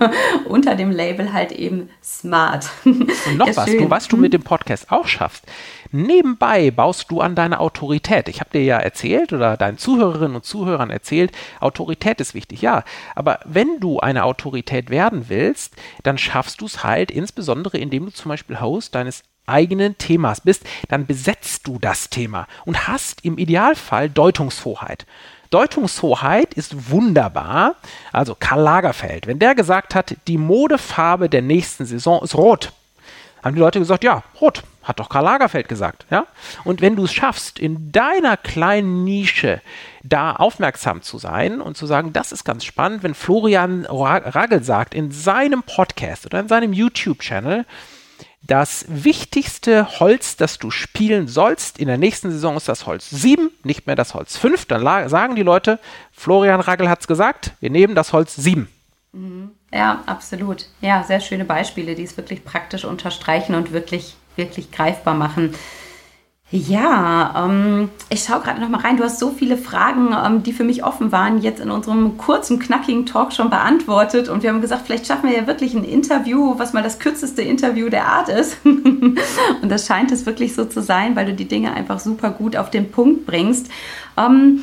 [0.48, 2.68] unter dem Label halt eben smart.
[2.84, 3.84] Und noch ja, was, schön.
[3.84, 5.44] du, was du mit dem Podcast auch schaffst.
[5.92, 8.28] Nebenbei baust du an deine Autorität.
[8.28, 11.30] Ich habe dir ja erzählt oder deinen Zuhörerinnen und Zuhörern erzählt,
[11.60, 12.82] Autorität ist wichtig, ja.
[13.14, 18.10] Aber wenn du eine Autorität werden willst, dann schaffst du es halt insbesondere, indem du
[18.10, 23.38] zum Beispiel Host deines eigenen Themas bist, dann besetzt du das Thema und hast im
[23.38, 25.06] Idealfall Deutungshoheit.
[25.50, 27.76] Deutungshoheit ist wunderbar.
[28.10, 32.72] Also Karl Lagerfeld, wenn der gesagt hat, die Modefarbe der nächsten Saison ist rot,
[33.42, 36.26] haben die Leute gesagt, ja, rot, hat doch Karl Lagerfeld gesagt, ja?
[36.64, 39.60] Und wenn du es schaffst, in deiner kleinen Nische
[40.02, 44.94] da aufmerksam zu sein und zu sagen, das ist ganz spannend, wenn Florian Ragel sagt
[44.94, 47.66] in seinem Podcast oder in seinem YouTube-Channel,
[48.44, 53.50] das wichtigste Holz, das du spielen sollst, in der nächsten Saison ist das Holz 7,
[53.62, 54.66] nicht mehr das Holz 5.
[54.66, 55.78] Dann sagen die Leute,
[56.12, 58.68] Florian Ragel hat es gesagt, wir nehmen das Holz 7.
[59.12, 59.50] Mhm.
[59.72, 60.66] Ja, absolut.
[60.80, 65.54] Ja, sehr schöne Beispiele, die es wirklich praktisch unterstreichen und wirklich, wirklich greifbar machen.
[66.54, 68.98] Ja, ähm, ich schaue gerade noch mal rein.
[68.98, 72.58] Du hast so viele Fragen, ähm, die für mich offen waren, jetzt in unserem kurzen,
[72.58, 74.28] knackigen Talk schon beantwortet.
[74.28, 77.40] Und wir haben gesagt, vielleicht schaffen wir ja wirklich ein Interview, was mal das kürzeste
[77.40, 78.58] Interview der Art ist.
[78.64, 79.18] und
[79.62, 82.68] das scheint es wirklich so zu sein, weil du die Dinge einfach super gut auf
[82.68, 83.70] den Punkt bringst.
[84.16, 84.62] Ähm,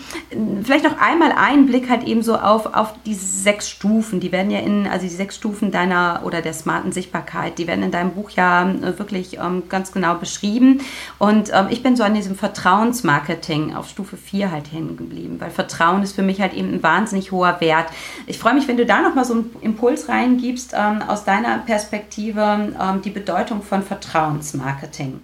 [0.64, 4.20] vielleicht noch einmal einen Blick halt eben so auf, auf die sechs Stufen.
[4.20, 7.84] Die werden ja in, also die sechs Stufen deiner oder der smarten Sichtbarkeit, die werden
[7.84, 10.82] in deinem Buch ja äh, wirklich ähm, ganz genau beschrieben.
[11.18, 15.50] Und ähm, ich bin so an diesem Vertrauensmarketing auf Stufe 4 halt hängen geblieben, weil
[15.50, 17.88] Vertrauen ist für mich halt eben ein wahnsinnig hoher Wert.
[18.28, 22.74] Ich freue mich, wenn du da nochmal so einen Impuls reingibst ähm, aus deiner Perspektive,
[22.80, 25.22] ähm, die Bedeutung von Vertrauensmarketing.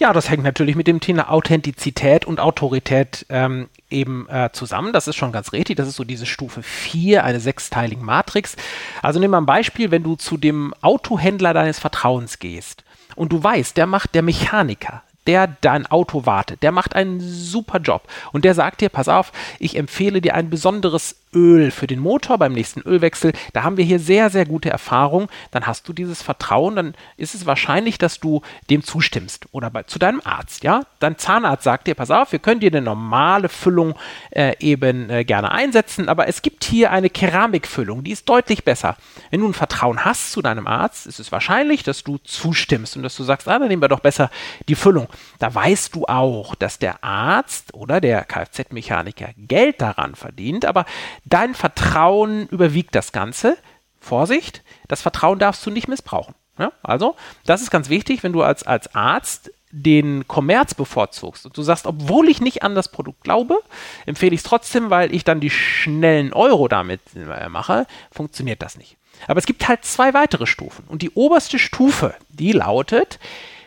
[0.00, 4.94] Ja, das hängt natürlich mit dem Thema Authentizität und Autorität ähm, eben äh, zusammen.
[4.94, 5.76] Das ist schon ganz richtig.
[5.76, 8.56] Das ist so diese Stufe 4, eine sechsteilige Matrix.
[9.02, 12.82] Also nimm mal ein Beispiel, wenn du zu dem Autohändler deines Vertrauens gehst
[13.14, 17.78] und du weißt, der macht der Mechaniker, der dein Auto wartet, der macht einen super
[17.78, 22.00] Job und der sagt dir, pass auf, ich empfehle dir ein besonderes Öl für den
[22.00, 23.32] Motor beim nächsten Ölwechsel.
[23.52, 25.28] Da haben wir hier sehr, sehr gute Erfahrungen.
[25.50, 29.46] Dann hast du dieses Vertrauen, dann ist es wahrscheinlich, dass du dem zustimmst.
[29.52, 30.82] Oder bei, zu deinem Arzt, ja?
[30.98, 33.94] Dein Zahnarzt sagt dir, pass auf, wir können dir eine normale Füllung
[34.30, 38.96] äh, eben äh, gerne einsetzen, aber es gibt hier eine Keramikfüllung, die ist deutlich besser.
[39.30, 43.02] Wenn du ein Vertrauen hast zu deinem Arzt, ist es wahrscheinlich, dass du zustimmst und
[43.02, 44.30] dass du sagst, ah, dann nehmen wir doch besser
[44.68, 45.08] die Füllung.
[45.38, 50.84] Da weißt du auch, dass der Arzt oder der Kfz-Mechaniker Geld daran verdient, aber
[51.24, 53.56] Dein Vertrauen überwiegt das Ganze.
[54.00, 56.34] Vorsicht, das Vertrauen darfst du nicht missbrauchen.
[56.58, 56.72] Ja?
[56.82, 61.62] Also, das ist ganz wichtig, wenn du als, als Arzt den Kommerz bevorzugst und du
[61.62, 63.56] sagst, obwohl ich nicht an das Produkt glaube,
[64.04, 68.76] empfehle ich es trotzdem, weil ich dann die schnellen Euro damit äh, mache, funktioniert das
[68.76, 68.96] nicht.
[69.28, 70.84] Aber es gibt halt zwei weitere Stufen.
[70.88, 73.18] Und die oberste Stufe, die lautet,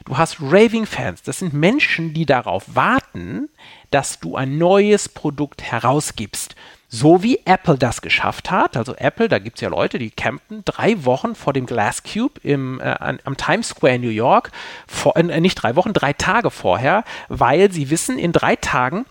[0.05, 1.23] du hast Raving-Fans.
[1.23, 3.49] Das sind Menschen, die darauf warten,
[3.91, 6.55] dass du ein neues Produkt herausgibst.
[6.95, 8.77] So wie Apple das geschafft hat.
[8.77, 12.39] Also Apple, da gibt es ja Leute, die campen drei Wochen vor dem Glass Cube
[12.43, 14.51] im, äh, am Times Square in New York,
[14.85, 19.07] vor, äh, nicht drei Wochen, drei Tage vorher, weil sie wissen, in drei Tagen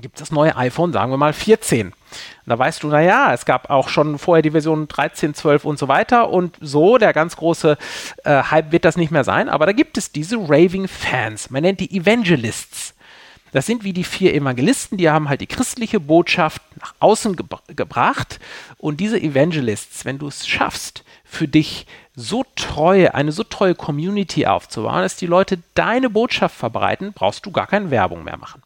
[0.00, 1.88] gibt es das neue iPhone, sagen wir mal 14.
[1.88, 1.94] Und
[2.46, 5.86] da weißt du, naja, es gab auch schon vorher die Version 13, 12 und so
[5.86, 7.76] weiter und so, der ganz große
[8.24, 11.60] äh, Hype wird das nicht mehr sein, aber da gibt es diese Raving Fans, man
[11.60, 12.94] nennt die Evangelists.
[13.52, 17.46] Das sind wie die vier Evangelisten, die haben halt die christliche Botschaft nach außen ge
[17.68, 18.40] gebracht.
[18.76, 24.46] Und diese Evangelists, wenn du es schaffst, für dich so treue, eine so treue Community
[24.46, 28.62] aufzubauen, dass die Leute deine Botschaft verbreiten, brauchst du gar keine Werbung mehr machen.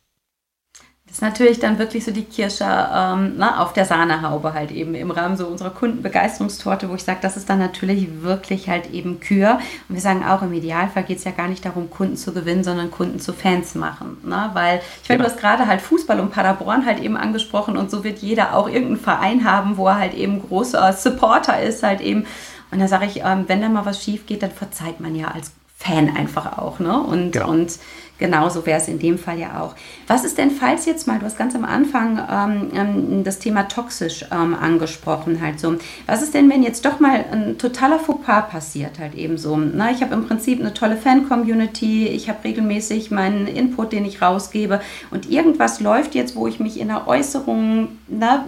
[1.12, 4.94] Das ist natürlich dann wirklich so die Kirsche ähm, na, auf der Sahnehaube halt eben
[4.94, 9.20] im Rahmen so unserer Kundenbegeisterungstorte, wo ich sage, das ist dann natürlich wirklich halt eben
[9.20, 9.58] Kür.
[9.90, 12.64] Und wir sagen auch, im Idealfall geht es ja gar nicht darum, Kunden zu gewinnen,
[12.64, 14.16] sondern Kunden zu Fans machen.
[14.24, 14.48] Ne?
[14.54, 15.28] Weil ich finde, genau.
[15.28, 18.66] du hast gerade halt Fußball und Paderborn halt eben angesprochen und so wird jeder auch
[18.66, 22.24] irgendeinen Verein haben, wo er halt eben großer Supporter ist halt eben.
[22.70, 25.28] Und da sage ich, ähm, wenn da mal was schief geht, dann verzeiht man ja
[25.28, 26.78] als Fan einfach auch.
[26.78, 26.98] Ne?
[26.98, 27.50] Und, genau.
[27.50, 27.78] und
[28.22, 29.74] genauso wäre es in dem Fall ja auch.
[30.06, 33.64] Was ist denn, falls jetzt mal, du hast ganz am Anfang ähm, ähm, das Thema
[33.64, 35.74] toxisch ähm, angesprochen, halt so.
[36.06, 39.56] Was ist denn, wenn jetzt doch mal ein totaler Fauxpas passiert, halt eben so?
[39.56, 44.22] Na, ich habe im Prinzip eine tolle Fan-Community, ich habe regelmäßig meinen Input, den ich
[44.22, 44.80] rausgebe
[45.10, 48.44] und irgendwas läuft jetzt, wo ich mich in der Äußerung, na,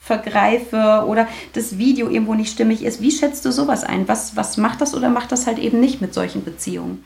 [0.00, 3.02] vergreife oder das Video irgendwo nicht stimmig ist.
[3.02, 4.08] Wie schätzt du sowas ein?
[4.08, 7.04] Was, was macht das oder macht das halt eben nicht mit solchen Beziehungen?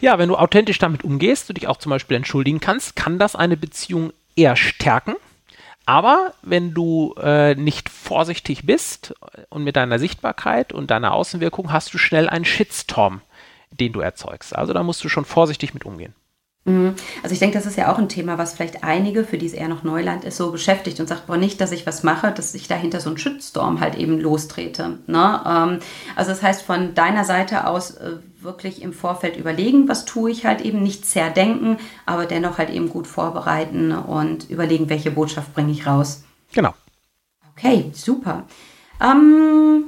[0.00, 3.34] Ja, wenn du authentisch damit umgehst, du dich auch zum Beispiel entschuldigen kannst, kann das
[3.34, 5.16] eine Beziehung eher stärken.
[5.86, 9.14] Aber wenn du äh, nicht vorsichtig bist
[9.48, 13.22] und mit deiner Sichtbarkeit und deiner Außenwirkung hast du schnell einen Shitstorm,
[13.70, 14.54] den du erzeugst.
[14.54, 16.14] Also da musst du schon vorsichtig mit umgehen.
[16.68, 16.94] Mhm.
[17.22, 19.54] Also ich denke, das ist ja auch ein Thema, was vielleicht einige, für die es
[19.54, 22.54] eher noch Neuland ist, so beschäftigt und sagt, boah, nicht, dass ich was mache, dass
[22.54, 24.98] ich dahinter so einen Shitstorm halt eben lostrete.
[25.06, 25.40] Ne?
[25.46, 25.78] Ähm,
[26.14, 30.44] also das heißt, von deiner Seite aus äh, wirklich im Vorfeld überlegen, was tue ich
[30.44, 35.72] halt eben, nicht zerdenken, aber dennoch halt eben gut vorbereiten und überlegen, welche Botschaft bringe
[35.72, 36.22] ich raus.
[36.52, 36.74] Genau.
[37.56, 38.44] Okay, super.
[39.00, 39.84] Ähm,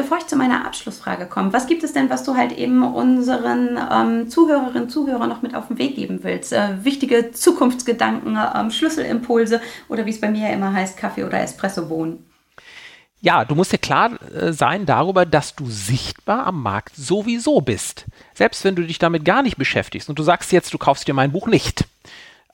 [0.00, 3.78] Bevor ich zu meiner Abschlussfrage komme, was gibt es denn, was du halt eben unseren
[3.92, 6.54] ähm, Zuhörerinnen und Zuhörern noch mit auf den Weg geben willst?
[6.54, 9.60] Äh, wichtige Zukunftsgedanken, ähm, Schlüsselimpulse
[9.90, 12.24] oder wie es bei mir ja immer heißt, Kaffee oder Espressobohnen?
[13.20, 18.06] Ja, du musst dir klar äh, sein darüber, dass du sichtbar am Markt sowieso bist.
[18.32, 21.14] Selbst wenn du dich damit gar nicht beschäftigst und du sagst jetzt, du kaufst dir
[21.14, 21.84] mein Buch nicht.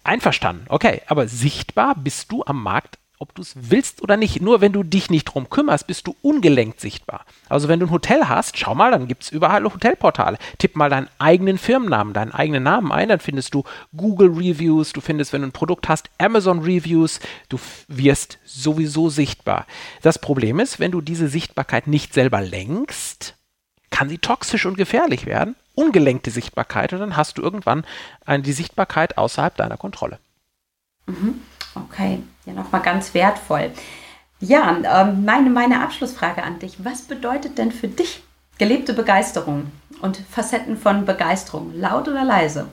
[0.03, 4.41] Einverstanden, okay, aber sichtbar bist du am Markt ob du es willst oder nicht.
[4.43, 7.25] Nur wenn du dich nicht drum kümmerst, bist du ungelenkt sichtbar.
[7.49, 10.39] Also wenn du ein Hotel hast, schau mal, dann gibt es überall Hotelportale.
[10.59, 13.65] Tipp mal deinen eigenen Firmennamen, deinen eigenen Namen ein, dann findest du
[13.97, 19.67] Google Reviews, du findest, wenn du ein Produkt hast, Amazon Reviews, du wirst sowieso sichtbar.
[20.03, 23.35] Das Problem ist, wenn du diese Sichtbarkeit nicht selber lenkst,
[23.91, 25.57] kann sie toxisch und gefährlich werden.
[25.75, 27.85] Ungelenkte Sichtbarkeit und dann hast du irgendwann
[28.25, 30.19] eine, die Sichtbarkeit außerhalb deiner Kontrolle.
[31.07, 31.41] Mhm.
[31.77, 33.71] Okay, ja nochmal ganz wertvoll.
[34.41, 36.85] Ja, ähm, meine, meine Abschlussfrage an dich.
[36.85, 38.23] Was bedeutet denn für dich
[38.59, 42.67] gelebte Begeisterung und Facetten von Begeisterung, laut oder leise?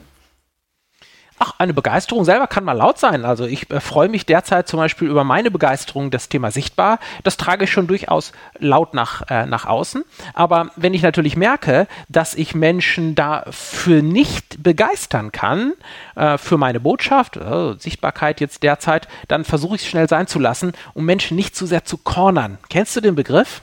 [1.38, 3.24] Ach, eine Begeisterung selber kann mal laut sein.
[3.24, 7.00] Also ich äh, freue mich derzeit zum Beispiel über meine Begeisterung, das Thema sichtbar.
[7.24, 10.04] Das trage ich schon durchaus laut nach, äh, nach außen.
[10.34, 15.72] Aber wenn ich natürlich merke, dass ich Menschen dafür nicht begeistern kann,
[16.14, 20.38] äh, für meine Botschaft, äh, Sichtbarkeit jetzt derzeit, dann versuche ich es schnell sein zu
[20.38, 22.58] lassen, um Menschen nicht zu sehr zu cornern.
[22.68, 23.62] Kennst du den Begriff?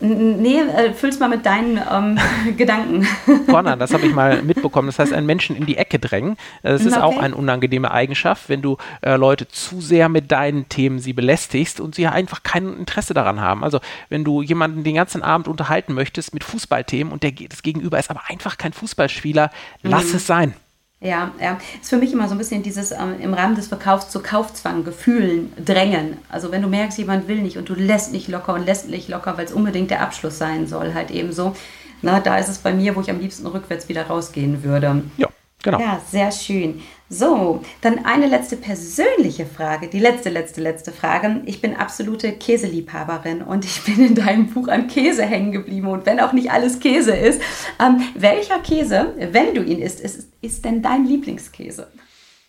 [0.00, 2.18] Nee, äh, füll's mal mit deinen ähm,
[2.56, 3.06] Gedanken.
[3.46, 4.88] Cornern, das habe ich mal mitbekommen.
[4.88, 6.36] Das heißt, einen Menschen in die Ecke drängen.
[6.62, 7.02] Das ist okay.
[7.02, 11.80] auch eine unangenehme Eigenschaft, wenn du äh, Leute zu sehr mit deinen Themen sie belästigst
[11.80, 13.64] und sie einfach kein Interesse daran haben.
[13.64, 17.98] Also, wenn du jemanden den ganzen Abend unterhalten möchtest mit Fußballthemen und der, das Gegenüber
[17.98, 19.50] ist aber einfach kein Fußballspieler,
[19.82, 20.16] lass mhm.
[20.16, 20.54] es sein.
[21.00, 21.58] Ja, ja.
[21.80, 24.84] Ist für mich immer so ein bisschen dieses ähm, im Rahmen des Verkaufs zu Kaufzwang,
[24.84, 26.16] Gefühlen drängen.
[26.30, 29.08] Also wenn du merkst, jemand will nicht und du lässt nicht locker und lässt nicht
[29.08, 31.54] locker, weil es unbedingt der Abschluss sein soll, halt eben so.
[32.02, 35.02] Na, da ist es bei mir, wo ich am liebsten rückwärts wieder rausgehen würde.
[35.16, 35.28] Ja.
[35.66, 35.80] Genau.
[35.80, 36.80] Ja, sehr schön.
[37.08, 41.42] So, dann eine letzte persönliche Frage, die letzte, letzte, letzte Frage.
[41.44, 45.88] Ich bin absolute Käseliebhaberin und ich bin in deinem Buch an Käse hängen geblieben.
[45.88, 47.42] Und wenn auch nicht alles Käse ist,
[47.80, 51.88] ähm, welcher Käse, wenn du ihn isst, ist, ist denn dein Lieblingskäse?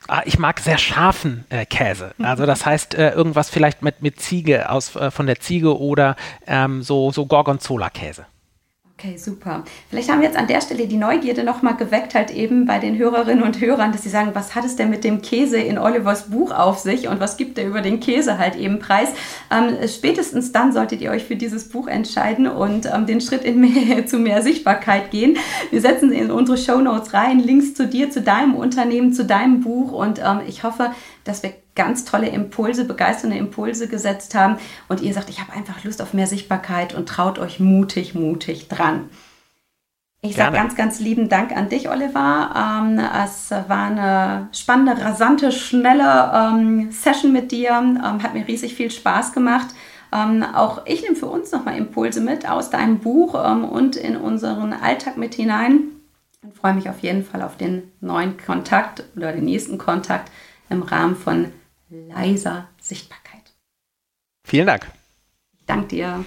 [0.07, 2.13] Ah, ich mag sehr scharfen äh, Käse.
[2.21, 6.15] Also das heißt äh, irgendwas vielleicht mit, mit Ziege aus, äh, von der Ziege oder
[6.45, 8.27] ähm, so, so Gorgonzola-Käse.
[8.99, 9.63] Okay, super.
[9.91, 12.97] Vielleicht haben wir jetzt an der Stelle die Neugierde nochmal geweckt, halt eben bei den
[12.97, 16.31] Hörerinnen und Hörern, dass sie sagen, was hat es denn mit dem Käse in Olivers
[16.31, 19.09] Buch auf sich und was gibt er über den Käse halt eben preis?
[19.51, 24.05] Ähm, spätestens dann solltet ihr euch für dieses Buch entscheiden und ähm, den Schritt mehr,
[24.07, 25.37] zu mehr Sichtbarkeit gehen.
[25.69, 29.61] Wir setzen in unsere Show Notes rein, Links zu dir, zu deinem Unternehmen, zu deinem
[29.61, 30.89] Buch und ähm, ich hoffe,
[31.23, 34.57] dass wir ganz tolle Impulse, begeisternde Impulse gesetzt haben
[34.89, 38.67] und ihr sagt, ich habe einfach Lust auf mehr Sichtbarkeit und traut euch mutig, mutig
[38.67, 39.09] dran.
[40.21, 42.49] Ich sage ganz, ganz lieben Dank an dich, Oliver.
[42.55, 47.69] Ähm, es war eine spannende, rasante, schnelle ähm, Session mit dir.
[47.69, 49.67] Ähm, hat mir riesig viel Spaß gemacht.
[50.11, 54.17] Ähm, auch ich nehme für uns nochmal Impulse mit aus deinem Buch ähm, und in
[54.17, 55.81] unseren Alltag mit hinein.
[56.41, 60.31] Und freue mich auf jeden Fall auf den neuen Kontakt oder den nächsten Kontakt
[60.69, 61.51] im Rahmen von
[61.89, 63.53] leiser Sichtbarkeit.
[64.43, 64.87] Vielen Dank.
[65.57, 66.25] Ich danke dir.